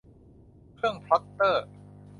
[0.75, 1.65] เครื่องพล็อตเตอร์